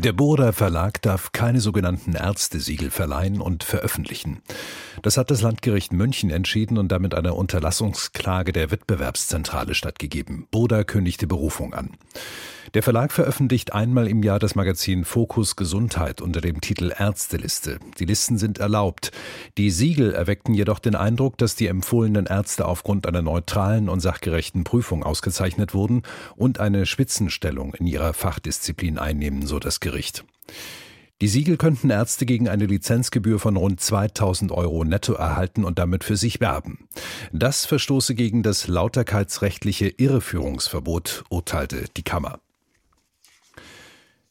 Der 0.00 0.12
Burda 0.12 0.52
Verlag 0.52 1.02
darf 1.02 1.32
keine 1.32 1.60
sogenannten 1.60 2.14
Ärztesiegel 2.14 2.92
verleihen 2.92 3.40
und 3.40 3.64
veröffentlichen. 3.64 4.42
Das 5.02 5.16
hat 5.16 5.30
das 5.30 5.42
Landgericht 5.42 5.92
München 5.92 6.30
entschieden 6.30 6.78
und 6.78 6.90
damit 6.90 7.14
einer 7.14 7.36
Unterlassungsklage 7.36 8.52
der 8.52 8.70
Wettbewerbszentrale 8.70 9.74
stattgegeben. 9.74 10.46
Burda 10.50 10.84
kündigte 10.84 11.26
Berufung 11.26 11.72
an. 11.74 11.90
Der 12.74 12.82
Verlag 12.82 13.12
veröffentlicht 13.12 13.72
einmal 13.72 14.08
im 14.08 14.22
Jahr 14.22 14.38
das 14.38 14.54
Magazin 14.54 15.04
Fokus 15.04 15.56
Gesundheit 15.56 16.20
unter 16.20 16.40
dem 16.40 16.60
Titel 16.60 16.92
Ärzteliste. 16.96 17.78
Die 17.98 18.04
Listen 18.04 18.36
sind 18.36 18.58
erlaubt. 18.58 19.10
Die 19.56 19.70
Siegel 19.70 20.12
erweckten 20.12 20.52
jedoch 20.52 20.78
den 20.78 20.94
Eindruck, 20.94 21.38
dass 21.38 21.54
die 21.54 21.66
empfohlenen 21.66 22.26
Ärzte 22.26 22.66
aufgrund 22.66 23.06
einer 23.06 23.22
neutralen 23.22 23.88
und 23.88 24.00
sachgerechten 24.00 24.64
Prüfung 24.64 25.02
ausgezeichnet 25.02 25.72
wurden 25.72 26.02
und 26.36 26.60
eine 26.60 26.84
Spitzenstellung 26.84 27.72
in 27.74 27.86
ihrer 27.86 28.12
Fachdisziplin 28.12 28.98
einnehmen, 28.98 29.46
so 29.46 29.58
das 29.58 29.80
Gericht. 29.80 30.24
Die 31.20 31.26
Siegel 31.26 31.56
könnten 31.56 31.90
Ärzte 31.90 32.26
gegen 32.26 32.48
eine 32.48 32.66
Lizenzgebühr 32.66 33.40
von 33.40 33.56
rund 33.56 33.80
2000 33.80 34.52
Euro 34.52 34.84
netto 34.84 35.14
erhalten 35.14 35.64
und 35.64 35.80
damit 35.80 36.04
für 36.04 36.16
sich 36.16 36.40
werben. 36.40 36.86
Das 37.32 37.66
verstoße 37.66 38.14
gegen 38.14 38.44
das 38.44 38.68
lauterkeitsrechtliche 38.68 39.88
Irreführungsverbot, 39.88 41.24
urteilte 41.28 41.86
die 41.96 42.04
Kammer. 42.04 42.38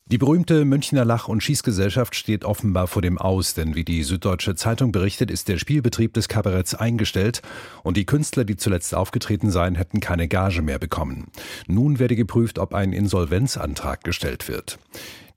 Die 0.10 0.18
berühmte 0.18 0.64
Münchner 0.64 1.04
Lach- 1.04 1.28
und 1.28 1.44
Schießgesellschaft 1.44 2.16
steht 2.16 2.46
offenbar 2.46 2.88
vor 2.88 3.02
dem 3.02 3.18
Aus, 3.18 3.54
denn 3.54 3.76
wie 3.76 3.84
die 3.84 4.04
Süddeutsche 4.04 4.56
Zeitung 4.56 4.94
berichtet, 4.94 5.30
ist 5.30 5.50
der 5.50 5.58
Spielbetrieb 5.58 6.14
des 6.14 6.30
Kabaretts 6.30 6.74
eingestellt 6.74 7.42
und 7.84 7.98
die 7.98 8.06
Künstler, 8.06 8.46
die 8.46 8.56
zuletzt 8.56 8.96
aufgetreten 8.96 9.52
seien, 9.52 9.76
hätten 9.76 10.00
keine 10.00 10.30
Gage 10.30 10.62
mehr 10.62 10.80
bekommen. 10.80 11.26
Nun 11.68 12.00
werde 12.00 12.16
geprüft, 12.16 12.58
ob 12.58 12.74
ein 12.74 12.94
Insolvenzantrag 12.94 14.06
gestellt 14.06 14.48
wird. 14.48 14.80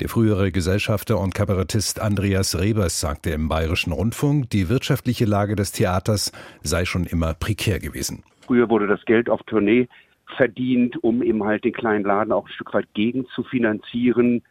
Der 0.00 0.08
frühere 0.08 0.50
Gesellschafter 0.50 1.20
und 1.20 1.34
Kabarettist 1.34 2.00
Andreas 2.00 2.58
Rebers 2.58 3.00
sagte 3.00 3.30
im 3.30 3.50
Bayerischen 3.50 3.92
Rundfunk, 3.92 4.48
die 4.48 4.70
wirtschaftliche 4.70 5.26
Lage 5.26 5.56
des 5.56 5.72
Theaters 5.72 6.32
sei 6.62 6.86
schon 6.86 7.04
immer 7.04 7.34
prekär 7.34 7.78
gewesen. 7.78 8.24
Früher 8.46 8.70
wurde 8.70 8.86
das 8.86 9.04
Geld 9.04 9.28
auf 9.28 9.42
Tournee 9.42 9.88
verdient, 10.36 10.96
um 11.04 11.22
eben 11.22 11.44
halt 11.44 11.64
den 11.64 11.74
kleinen 11.74 12.04
Laden 12.04 12.32
auch 12.32 12.46
ein 12.46 12.52
Stück 12.52 12.72
weit 12.72 12.86
gegen 12.94 13.26
zu 13.34 13.42
finanzieren. 13.42 14.42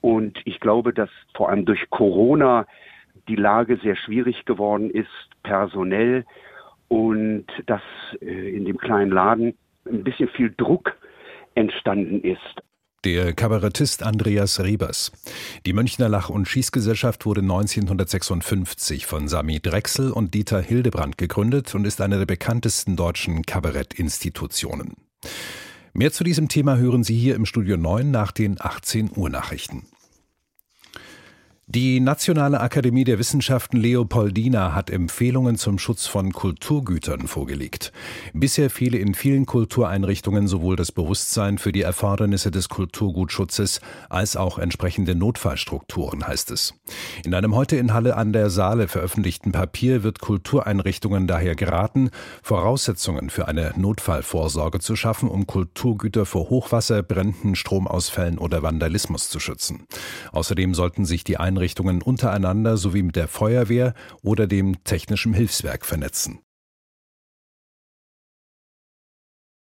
Und 0.00 0.38
ich 0.46 0.58
glaube, 0.58 0.94
dass 0.94 1.10
vor 1.36 1.50
allem 1.50 1.66
durch 1.66 1.90
Corona 1.90 2.66
die 3.28 3.36
Lage 3.36 3.76
sehr 3.82 3.96
schwierig 3.96 4.46
geworden 4.46 4.90
ist, 4.90 5.08
personell, 5.42 6.24
und 6.88 7.46
dass 7.66 7.82
äh, 8.22 8.56
in 8.56 8.64
dem 8.64 8.78
kleinen 8.78 9.10
Laden 9.10 9.54
ein 9.86 10.02
bisschen 10.02 10.30
viel 10.30 10.54
Druck 10.56 10.94
entstanden 11.54 12.22
ist. 12.22 12.62
Der 13.04 13.34
Kabarettist 13.34 14.02
Andreas 14.02 14.60
Rebers. 14.60 15.12
Die 15.66 15.74
Münchner 15.74 16.08
Lach- 16.08 16.30
und 16.30 16.48
Schießgesellschaft 16.48 17.26
wurde 17.26 17.42
1956 17.42 19.04
von 19.04 19.28
Sami 19.28 19.60
Drechsel 19.60 20.10
und 20.10 20.32
Dieter 20.32 20.62
Hildebrand 20.62 21.18
gegründet 21.18 21.74
und 21.74 21.84
ist 21.84 22.00
eine 22.00 22.16
der 22.16 22.24
bekanntesten 22.24 22.96
deutschen 22.96 23.42
Kabarettinstitutionen. 23.42 24.94
Mehr 25.92 26.12
zu 26.12 26.24
diesem 26.24 26.48
Thema 26.48 26.78
hören 26.78 27.04
Sie 27.04 27.14
hier 27.14 27.34
im 27.34 27.44
Studio 27.44 27.76
9 27.76 28.10
nach 28.10 28.32
den 28.32 28.58
18 28.58 29.10
Uhr 29.14 29.28
Nachrichten. 29.28 29.86
Die 31.66 31.98
Nationale 31.98 32.60
Akademie 32.60 33.04
der 33.04 33.18
Wissenschaften 33.18 33.78
Leopoldina 33.78 34.74
hat 34.74 34.90
Empfehlungen 34.90 35.56
zum 35.56 35.78
Schutz 35.78 36.06
von 36.06 36.30
Kulturgütern 36.34 37.26
vorgelegt. 37.26 37.90
Bisher 38.34 38.68
fehle 38.68 38.98
in 38.98 39.14
vielen 39.14 39.46
Kultureinrichtungen 39.46 40.46
sowohl 40.46 40.76
das 40.76 40.92
Bewusstsein 40.92 41.56
für 41.56 41.72
die 41.72 41.80
Erfordernisse 41.80 42.50
des 42.50 42.68
Kulturgutschutzes 42.68 43.80
als 44.10 44.36
auch 44.36 44.58
entsprechende 44.58 45.14
Notfallstrukturen, 45.14 46.28
heißt 46.28 46.50
es. 46.50 46.74
In 47.24 47.32
einem 47.32 47.54
heute 47.54 47.76
in 47.76 47.94
Halle 47.94 48.18
an 48.18 48.34
der 48.34 48.50
Saale 48.50 48.86
veröffentlichten 48.86 49.52
Papier 49.52 50.02
wird 50.02 50.20
Kultureinrichtungen 50.20 51.26
daher 51.26 51.54
geraten, 51.54 52.10
Voraussetzungen 52.42 53.30
für 53.30 53.48
eine 53.48 53.72
Notfallvorsorge 53.74 54.80
zu 54.80 54.96
schaffen, 54.96 55.30
um 55.30 55.46
Kulturgüter 55.46 56.26
vor 56.26 56.50
Hochwasser, 56.50 57.02
Bränden, 57.02 57.56
Stromausfällen 57.56 58.36
oder 58.36 58.62
Vandalismus 58.62 59.30
zu 59.30 59.40
schützen. 59.40 59.86
Außerdem 60.30 60.74
sollten 60.74 61.06
sich 61.06 61.24
die 61.24 61.38
Einrichtungen 61.54 62.02
untereinander 62.02 62.76
sowie 62.76 63.04
mit 63.04 63.14
der 63.14 63.28
Feuerwehr 63.28 63.94
oder 64.22 64.48
dem 64.48 64.82
Technischen 64.82 65.34
Hilfswerk 65.34 65.86
vernetzen. 65.86 66.40